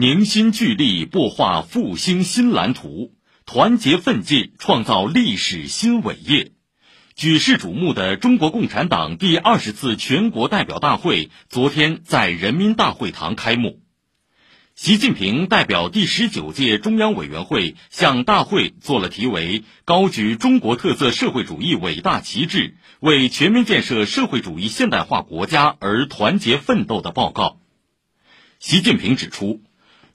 [0.00, 3.16] 凝心聚力，擘画复兴新蓝图，
[3.46, 6.52] 团结奋进，创造历史新伟业。
[7.16, 13.80] 举世瞩目的中国共产党第二十次全国代表大会昨天在人民大会堂开幕。
[14.76, 27.58] 习近平代表第十九届中央委员会向大会作了题为“高举中国特色社会主义伟大旗帜，为全面建设社会主义现代化国家而团结奋斗”的报告。
[28.60, 29.60] 习近平指出。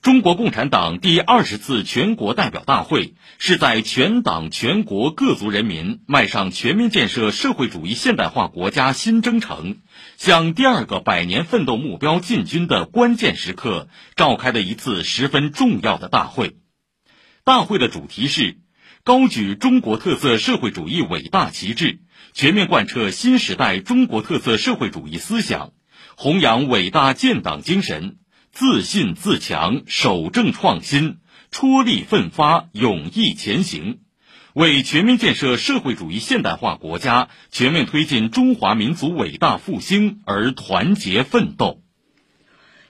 [0.03, 9.77] 中国共产党第二十次全国代表大会是在全党全国各族人民迈上全面建设社会主义现代化国家新征程、
[10.17, 16.57] 向第二个百年奋斗目标进军的关键时刻召开的一次十分重要的大会。
[17.45, 18.57] 大会的主题是
[19.05, 22.01] 高举中国特色社会主义伟大旗帜，
[22.33, 25.71] 全面贯彻新时代中国特色社会主义思想，
[26.17, 28.17] 弘扬伟大建党精神。
[28.53, 31.17] 自信自强，守正创新，
[31.49, 33.97] 出力奋发，勇毅前行，
[34.53, 41.81] 为全面建设社会主义现代化国家、全面推进中华民族伟大复兴而团结奋斗。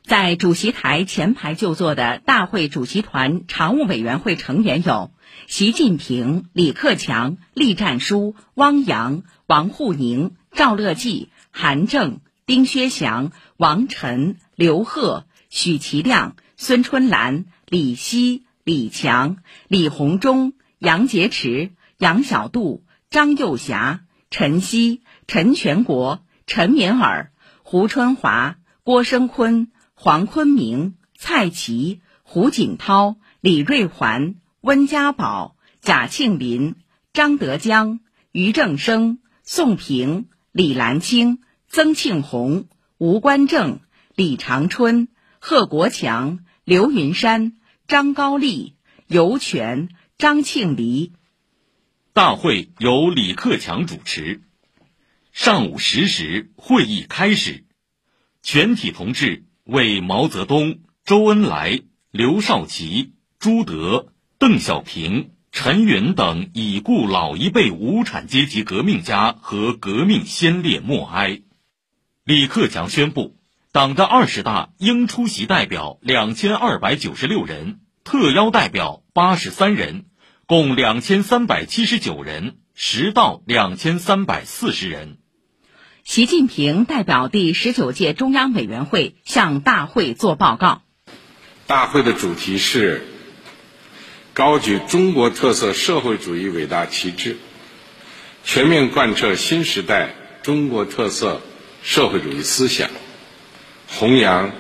[0.04, 5.12] 在主席台前排就座的大会主席团常务委员会成员有
[5.48, 15.26] 习近平、李克强、栗战书、汪洋、王沪宁、赵乐际、韩正、丁薛祥、王晨、刘鹤。
[15.56, 19.38] 许其亮、孙春兰、李希、李强、
[19.68, 36.78] 李鸿忠、杨洁篪、杨小渡、张又侠、陈希、陈全国、陈敏尔、胡春华、郭声琨、黄坤明、蔡奇、胡锦涛、李瑞环、温家宝、贾庆林、
[37.14, 38.00] 张德江、
[38.32, 42.66] 于正声、宋平、李兰清、曾庆红、
[42.98, 43.82] 吴官正、
[44.16, 45.10] 李长春。
[45.46, 48.78] 贺国强、刘云山、张高丽、
[49.08, 51.12] 尤权、张庆黎。
[52.14, 54.42] 大会由李克强主持。
[55.34, 57.66] 上午十时，会议开始。
[58.42, 71.42] 全体同志为毛泽东、周恩来、刘少奇、朱德、邓小平、陈云等已故老一辈无产阶级革命家和革命先烈默哀。
[72.24, 73.36] 李克强宣布。
[73.74, 80.06] 党的二十大应出席代表两千二百九十六人，特邀代表八十三人，
[80.46, 85.18] 共两千三百七十九人，实到两千三百四十人。
[86.04, 90.84] 习近平代表第十九届中央委员会向大会作报告。
[91.66, 93.08] 大会的主题是
[94.36, 97.38] 高举中国特色社会主义伟大旗帜，
[98.44, 100.14] 全面贯彻新时代
[100.44, 101.42] 中国特色
[101.82, 102.92] 社会主义思想。
[103.96, 104.52] 弘扬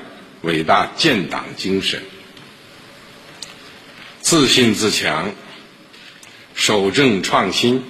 [0.41, 2.03] 伟大建党精神，
[4.21, 5.33] 自信自强，
[6.53, 7.83] 守正创新，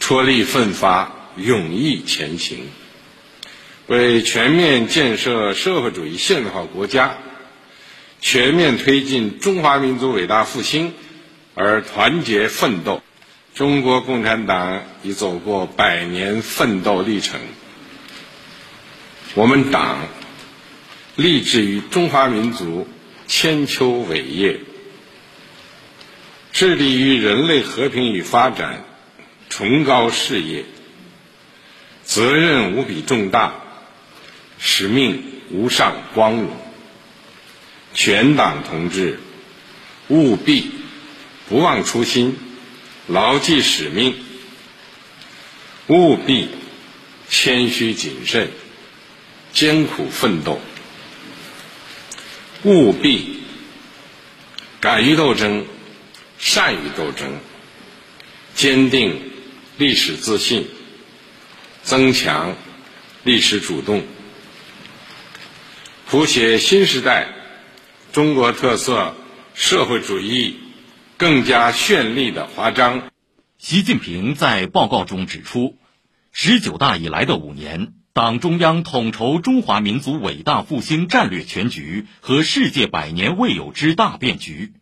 [0.00, 2.68] 出力奋发，勇毅前行，
[3.86, 7.18] 为全面建设社会主义现代化国家、
[8.22, 10.94] 全面推进中华民族伟大复兴
[11.54, 13.02] 而团结奋斗。
[13.54, 17.40] 中国共产党已走过百年奋斗历程。
[19.34, 20.08] 我们党
[21.14, 22.88] 立志于中华民族
[23.26, 24.60] 千秋伟业，
[26.52, 28.84] 致力于人类和平与发展
[29.50, 30.64] 崇高事业，
[32.04, 33.54] 责任无比重大，
[34.58, 36.50] 使命无上光荣。
[37.92, 39.20] 全党同志
[40.08, 40.70] 务必
[41.48, 42.36] 不忘初心，
[43.06, 44.14] 牢记使命，
[45.86, 46.48] 务必
[47.28, 48.50] 谦虚谨慎。
[49.58, 50.60] 艰苦奋斗，
[52.62, 53.40] 务必
[54.78, 55.66] 敢于斗争，
[56.38, 57.40] 善于斗争，
[58.54, 59.20] 坚定
[59.76, 60.68] 历史自信，
[61.82, 62.54] 增强
[63.24, 64.04] 历史主动，
[66.06, 67.26] 谱写新时代
[68.12, 69.16] 中国特色
[69.54, 70.56] 社会主义
[71.16, 73.10] 更加绚丽的华章。
[73.58, 75.76] 习近平在报告中指出，
[76.30, 77.97] 十九大以来的五年。
[78.18, 84.72] 党中央统筹中华民族伟大复兴战略全局和世界百年未有之大变局，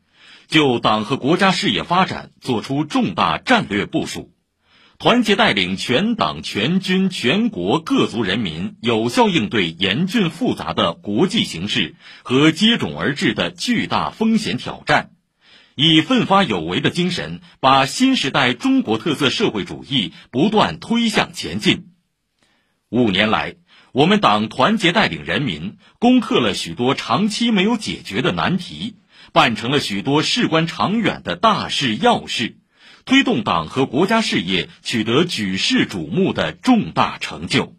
[0.49, 4.33] 就党和国家事业发展作出重大战略部署，
[4.99, 15.11] 团结带领全党全军全国各族人民有效应对严峻复杂的国际形势和接踵而至的巨大风险挑战，
[15.75, 21.89] 以奋发有为的精神，把新时代中国特色社会主义不断推向前进。
[22.88, 23.56] 五年来，
[23.93, 28.97] 我们党团结带领人民，攻克了许多长期没有解决的难题，
[29.33, 32.59] 办成了许多事关长远的大事要事，
[33.05, 37.75] 推动党和国家事业取得举世瞩目的重大成就。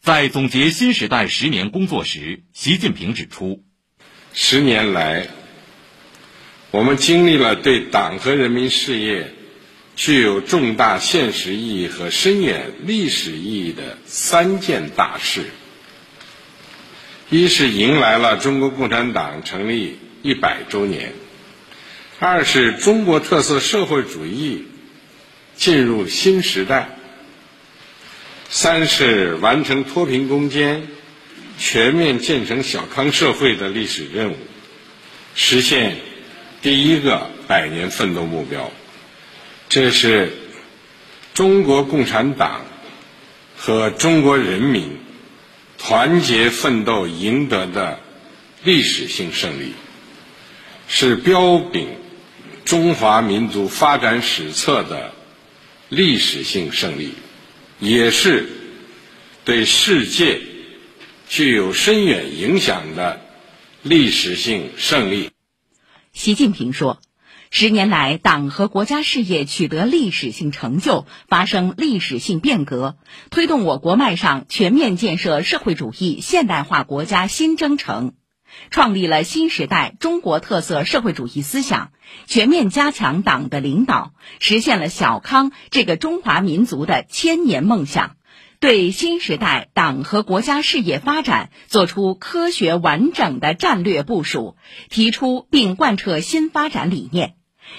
[0.00, 3.64] 在总结新时代十年工作时，习近平指出，
[4.32, 5.26] 十年来，
[6.70, 9.34] 我们经历了对党和人民事业
[9.98, 15.42] 具有重大现实意义和深远历史意义的三件大事：
[17.28, 21.08] 一是迎来了中国共产党成立一百周年；
[22.20, 24.66] 二是中国特色社会主义
[25.56, 26.90] 进入新时代。
[28.48, 30.86] 三是完成脱贫攻坚、
[31.58, 34.36] 全面建成小康社会的历史任务，
[35.34, 35.96] 实现
[36.62, 38.70] 第一个百年奋斗目标。
[39.68, 40.32] 这是
[41.34, 42.62] 中国共产党
[43.56, 44.98] 和中国人民
[45.76, 48.00] 团结奋斗赢得的
[48.64, 49.72] 历史性胜利，
[50.88, 51.88] 是标炳
[52.64, 55.12] 中华民族发展史册的
[55.88, 57.12] 历史性胜利。
[57.80, 58.48] 也是
[59.44, 60.40] 对世界
[61.28, 63.20] 具有深远影响的
[63.82, 65.30] 历史性胜利。
[66.12, 67.00] 习近平说
[67.50, 72.96] ：“十年来，党和国家事业取得历史性成就，发生历史性变革，
[73.30, 78.14] 推动我国迈上全面建设社会主义现代化国家新征程。”
[78.70, 81.90] 创立了新时代中国特色社会主义思想，
[82.26, 88.16] 全面加强党的领导，实现了小康这个中华民族的千年梦想，
[88.58, 94.56] 对新时代党和国家事业发展作出科学完整的战略部署，
[94.88, 97.34] 提出并贯彻新发展理念，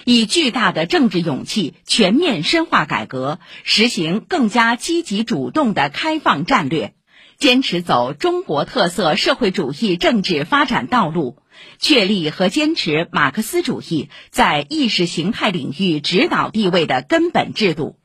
[0.06, 6.94] 以巨大的政治勇气全面深化改革，实行更加积极主动的开放战略。
[7.38, 11.38] 坚持走中国特色社会主义政治发展道路，
[11.78, 17.98] 确立和坚持马克思主义在意识形态领域指导地位的根本制度，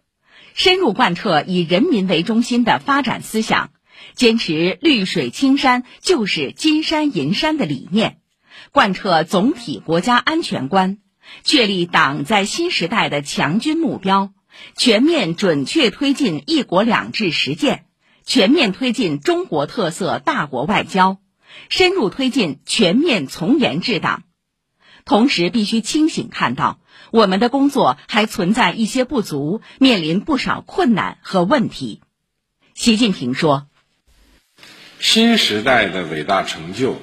[0.55, 3.71] 深入贯彻以人民为中心的发展思想，
[4.15, 8.19] 坚持绿水青山就是金山银山的理念，
[8.71, 10.99] 贯彻总体国家安全观，
[11.43, 14.33] 确立党在新时代的强军目标，
[14.77, 17.87] 全面准确推进一国两制实践。
[18.27, 21.19] 全面推进中国特色大国外交，
[21.69, 24.23] 深入推进全面从严治党，
[25.05, 26.81] 同时必须清醒看到，
[27.11, 32.01] 我们的工作还存在一些不足，面临不少困难和问题。
[32.73, 33.67] 习近平说
[34.99, 36.97] ：“新时代的伟大成就，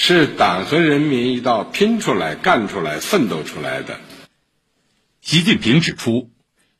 [0.00, 3.98] 是党和人民一道拼出来、干出来、奋斗出来的。”
[5.20, 6.30] 习近平指出。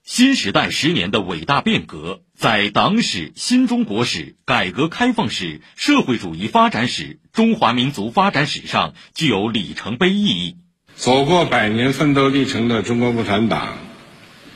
[0.05, 10.57] 新时代十年的伟大变革，在党史、新中国史、改革开放史、社会主义发展史、中华民族发展史上具有里程碑意义。
[10.97, 13.77] 走过百年奋斗历程的中国共产党，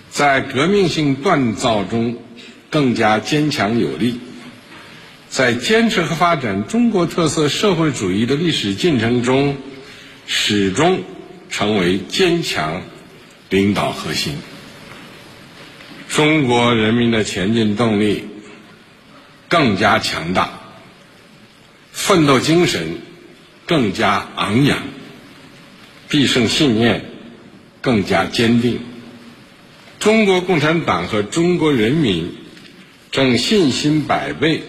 [0.08, 2.16] 在革命性锻造中
[2.70, 4.20] 更加坚强有力，
[5.32, 9.56] 在坚持和发展中国特色社会主义的历史进程中，
[10.26, 11.02] 始终
[11.48, 12.82] 成为坚强
[13.48, 14.34] 领导核心。
[16.10, 18.26] 中国人民的前进动力
[19.48, 20.60] 更加强大，
[21.92, 22.98] 奋斗精神
[23.64, 24.80] 更加昂扬，
[26.10, 27.06] 必胜信念
[27.80, 28.80] 更加坚定。
[29.98, 32.34] 中国共产党和中国人民
[33.10, 34.64] 正信心百倍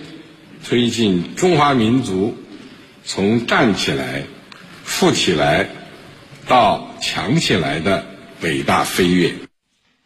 [0.64, 2.38] 推进中华民族
[3.04, 4.24] 从站起来、
[4.84, 5.70] 富起来
[6.48, 8.08] 到强起来的
[8.42, 9.36] 伟大飞跃。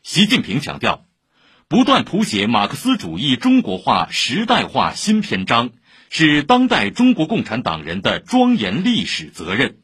[0.03, 1.03] 习近平强调。
[1.69, 5.71] 不断谱写马克思主义中国化时代化新篇章，
[6.09, 9.79] 是当代中国共产党人的庄严历史责任。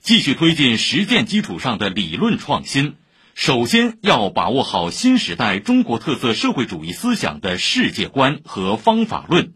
[0.00, 2.94] 继续推进实践基础上的理论创新，
[3.34, 9.54] 首先要把握好新时代中国特色社会主义思想的世界观和方法论，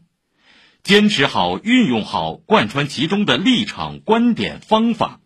[0.84, 5.18] 坚持好、运用好、贯穿其中的立场、观点、方法，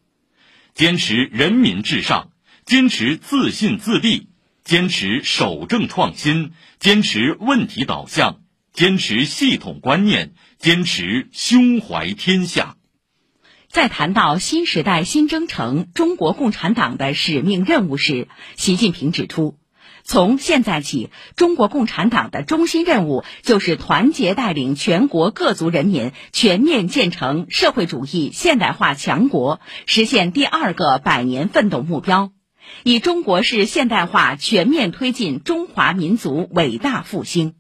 [0.73, 2.31] 坚持人民至上，
[2.65, 4.29] 坚持自信自立。
[4.63, 8.43] 坚持守正创新，坚持问题导向，
[8.75, 12.77] 坚持系统观念，坚持胸怀天下。
[13.69, 19.57] 在谈到新时代新征程中国共产党的使命任务时，习近平指出，
[20.09, 32.33] 从现在起，中国共产党的中心任务就是团结带领全国各族人民全面建成社会主义现代化强国，实现第二个百年奋斗目标。
[32.85, 37.57] 以中国式现代化全面推进中华民族伟大复兴，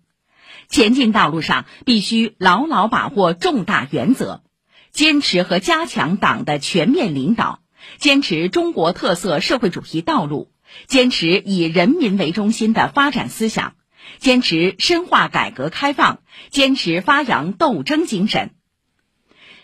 [0.71, 4.43] 前进道路上必须牢牢把握重大原则，
[4.91, 7.61] 坚持和加强党的全面领导，
[7.99, 10.51] 坚持中国特色社会主义道路，
[10.87, 13.75] 坚持以人民为中心的发展思想，
[14.19, 16.21] 坚持深化改革开放，
[16.51, 18.51] 坚持发扬斗争精神。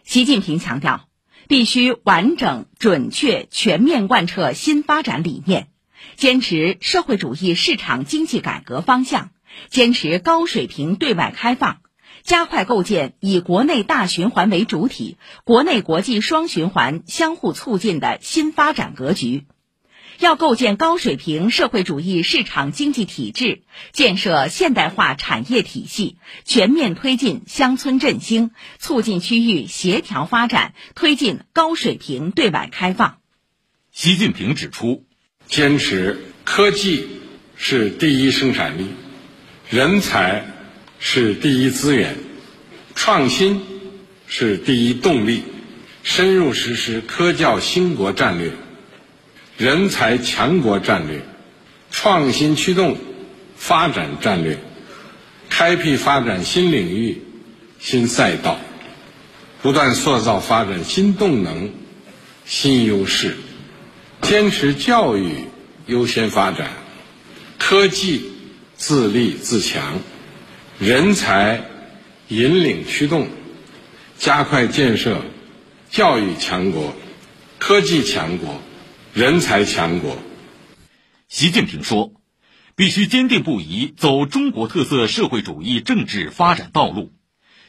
[0.02, 1.08] 习近平强调，
[1.48, 5.68] 必须完整、准确、全面贯彻新发展理念，
[6.16, 9.30] 坚持社会主义市场经济改革方向，
[9.70, 11.78] 坚持高水平对外开放，
[12.22, 19.46] 加快构建以国内大循环为主体、国内国际双循环相互促进的新发展格局。
[20.18, 33.18] 要构建高水平社会主义市场经济体制，建设现代化产业体系，全面推进乡村振兴，促进区域协调发展，推进高水平对外开放。
[33.90, 35.04] 习近平指出，
[35.48, 37.08] 坚持科技
[37.56, 38.86] 是第一生产力，
[39.68, 40.46] 人才
[40.98, 42.16] 是第一资源，
[42.94, 43.62] 创新
[44.26, 45.42] 是第一动力，
[46.02, 48.52] 深入实施科教兴国战略。
[49.56, 51.22] 人才强国战略、
[51.90, 52.96] 创新驱动
[53.56, 54.58] 发展战略，
[55.48, 57.22] 开辟发展新领域、
[57.78, 58.58] 新赛道，
[59.62, 61.72] 不断塑造发展新动能、
[62.44, 63.36] 新优势，
[64.22, 65.44] 坚持教育
[65.86, 66.70] 优先发展，
[67.56, 68.32] 科技
[68.76, 70.00] 自立自强，
[70.80, 71.62] 人才
[72.26, 73.28] 引领驱动，
[74.18, 75.22] 加快建设
[75.90, 76.96] 教育强国、
[77.60, 78.60] 科技强国。
[79.14, 80.18] 人才强国。
[81.28, 82.14] 习近平说
[82.74, 87.12] ：“必须坚定不移走中国特色社会主义政治发展道路，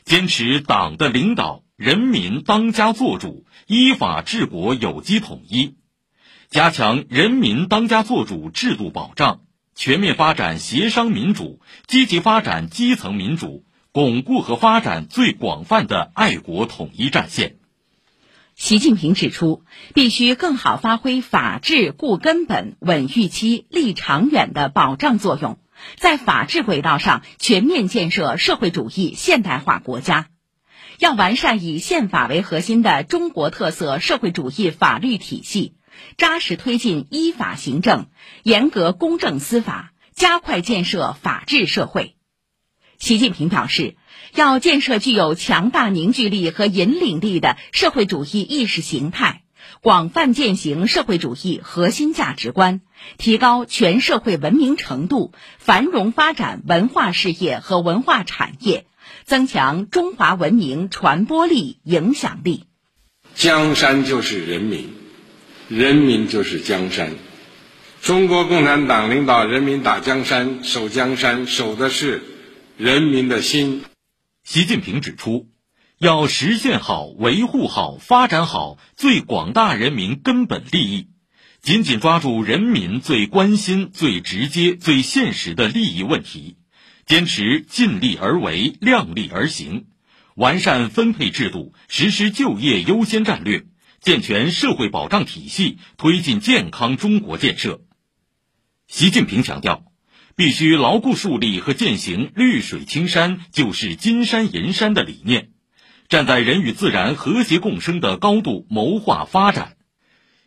[0.04, 5.76] 坚持党的领导、人民当家作主、依法治国有机统一，
[6.50, 9.42] 加强人民当家作主制度保障，
[9.76, 17.58] 全面发展协商民主，积极发展基层民主，巩固和发展最广泛的爱国统一战线。”
[18.56, 25.60] 习近平指出，必须更好发挥法治固根本、稳预期、立长远的保障作用，
[25.98, 30.30] 在法治轨道上全面建设社会主义现代化国家。
[31.00, 35.74] 要完善以宪法为核心的中国特色社会主义法律体系，
[36.18, 38.08] 扎实推进依法行政，
[38.42, 42.15] 严格公正司法，加快建设法治社会。
[43.00, 43.96] 习近平表示。
[44.34, 49.44] 要建设具有强大凝聚力和引领力的社会主义意识形态，
[49.80, 52.82] 广泛践行社会主义核心价值观，
[53.18, 58.88] 提高全社会文明程度，繁荣发展文化事业和文化产业，
[59.24, 62.66] 增强中华文明传播力、影响力。
[63.36, 64.90] 江山就是人民，
[65.70, 67.12] 人民就是江山。
[68.02, 72.22] 中国共产党领导人民打江山、守江山，守的是
[72.78, 73.86] 人民的心。
[74.44, 75.50] 习近平指出，
[75.98, 81.08] 要实现好、维护好、发展好最广大人民根本利益，
[81.62, 86.58] 紧紧抓住人民最关心、最直接、最现实的利益问题，
[87.06, 89.86] 坚持尽力而为、量力而行，
[90.36, 93.64] 完善分配制度，实施就业优先战略，
[94.02, 97.86] 健全社会保障体系，推进健康中国建设。
[98.90, 99.95] 习近平强调。
[100.38, 105.52] 必须牢固树立和践行“绿水青山就是金山银山”的理念，
[106.10, 109.78] 站在人与自然和谐共生的高度谋划发展。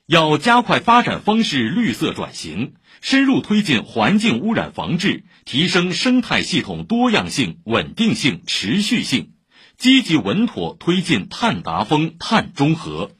[0.06, 9.30] 要加快发展方式绿色转型，深入推进环境污染防治，提升生态系统多样性、稳定性、持续性，
[9.78, 13.10] 积极稳妥推进碳达峰、碳中和。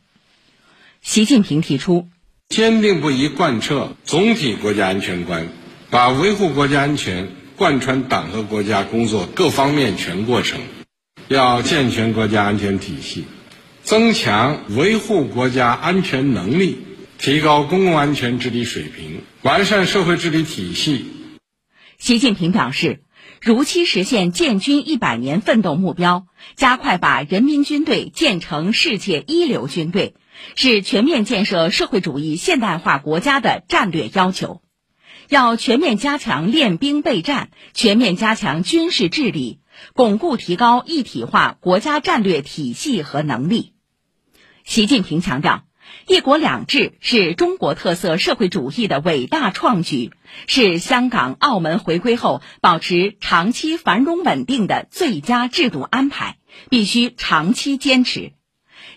[1.01, 2.09] 习近平提出，
[2.51, 5.49] 坚定不移贯彻总体国家安全观。
[5.91, 10.61] 把维护国家安全贯穿党和国家工作各方面全过程，
[11.29, 13.25] 要健全国家安全体系，
[13.83, 16.77] 增强维护国家安全能力，
[17.17, 21.07] 提高公共安全治理水平，完善社会治理体系。
[21.97, 23.01] 习近平表示，
[23.41, 30.15] 如期实现建军一百年奋斗目标，加快把人民军队建成世界一流军队，
[30.55, 34.61] 是全面建设社会主义现代化国家的战略要求。
[35.29, 39.61] 要全面加强练兵备战，全面加强军事治理，
[39.93, 43.75] 巩固提高一体化国家战略体系和能力。
[44.65, 45.65] 习近平强调
[46.09, 50.13] ，“一国两制”是中国特色社会主义的伟大创举，
[50.47, 56.39] 是香港、澳门回归后保持长期繁荣稳定的最佳制度安排，
[56.71, 58.33] 必须长期坚持。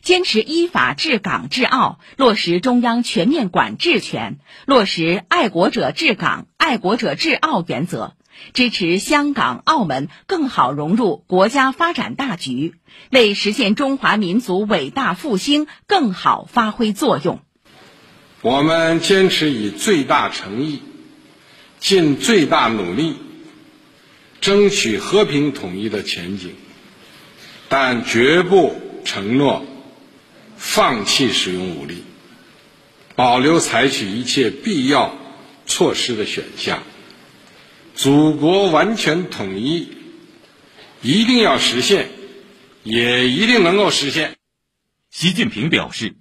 [0.02, 8.14] 坚持依法治港治澳，落实中央全面管治权，落实爱国者治港、爱国者治澳原则，
[8.54, 12.74] 支持香港、澳门更好融入国家发展大局，
[13.12, 17.40] 为实现中华民族伟大复兴更好发挥作用。
[18.42, 20.82] 我们坚持以最大诚意、
[21.80, 23.18] 尽最大努力，
[24.40, 26.56] 争取和平统一的前景，
[27.70, 28.74] 但绝不
[29.06, 29.64] 承诺
[30.64, 32.04] 放弃使用武力，
[33.16, 35.18] 保留采取一切必要
[35.66, 36.84] 措施的选项。
[37.96, 39.90] 祖国完全统一
[41.02, 42.10] 一定要实现，
[42.84, 44.38] 也一定能够实现。
[45.10, 46.16] 习近平表示，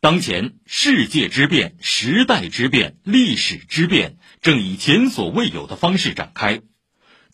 [0.00, 6.62] 当前世界之变、时代之变、历史之变正以前所未有的方式展开。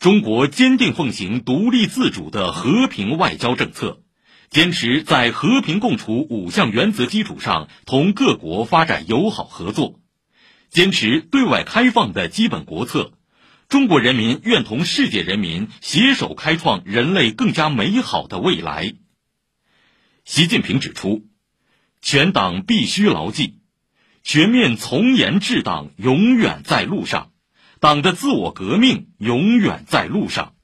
[0.00, 4.02] 中国坚定奉行独立自主的和平外交政策，
[4.50, 10.00] 坚持在和平共处五项原则基础上同各国发展友好合作，
[10.70, 13.12] 坚持对外开放的基本国策。
[13.68, 18.94] 中国人民愿同世界人民携手开创人类更加美好的未来。
[20.24, 21.26] 习近平指出，
[22.00, 23.60] 全党必须牢记，
[24.22, 27.32] 全面从严治党永远在路上，
[27.78, 30.54] 党的自我革命永远在路上，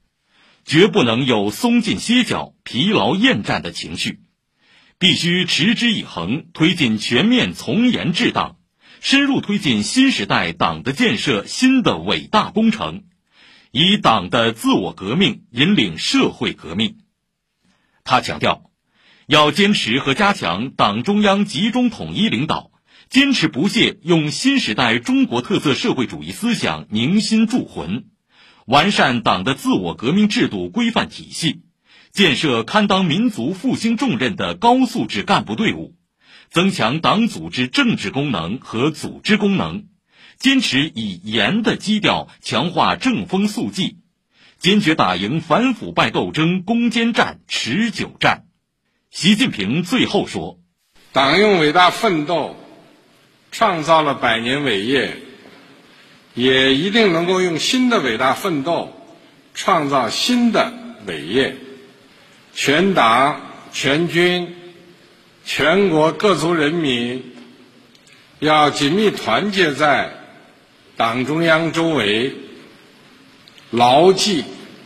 [0.65, 4.21] 绝不能有松劲歇脚、疲劳厌战的情绪，
[4.97, 8.57] 必须持之以恒推进全面从严治党。
[9.01, 13.03] 深入推进新时代党的建设新的伟大工程，
[13.69, 16.99] 以党的自我革命引领社会革命。
[18.05, 18.71] 他强调，
[19.27, 22.71] 要坚持和加强党中央集中统一领导，
[23.09, 28.05] 坚持不懈用新时代中国特色社会主义思想凝心铸魂，
[28.65, 31.61] 完善党的自我革命制度规范体系，
[32.11, 35.95] 建设堪当民族复兴重任的高素质干部队伍。
[36.49, 39.85] 增强党组织政治功能和组织功能，
[40.37, 43.97] 坚持以严的基调强化正风肃纪，
[44.59, 48.43] 坚决打赢反腐败斗争攻坚战、持久战。
[49.09, 50.59] 习近平最后说
[51.11, 52.55] ：“党用伟大奋斗
[53.51, 55.17] 创造了百年伟业，
[56.33, 58.91] 也一定能够用新的伟大奋斗
[59.53, 60.73] 创造新的
[61.05, 61.55] 伟业。
[62.53, 63.41] 全党
[63.71, 64.55] 全军。”
[65.45, 67.33] 全国各族人民
[68.39, 70.13] 要紧密团结在
[70.95, 72.33] 党中央周围，
[73.69, 74.45] 牢记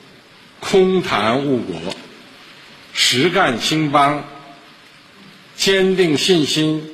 [0.59, 1.75] “空谈误国，
[2.91, 4.23] 实干兴邦”，
[5.55, 6.89] 坚定信心，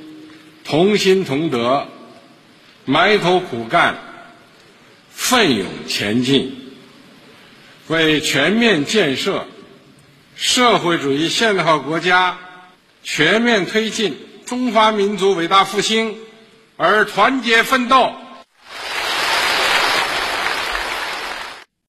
[0.66, 1.88] 同心同德，
[2.84, 3.98] 埋头苦干，
[5.14, 6.56] 奋勇前进，
[7.88, 9.48] 为全面建设
[10.36, 12.38] 社会主义现代化国家。
[13.06, 16.18] 全面推进中华民族伟大复兴
[16.78, 18.14] 而团结奋斗。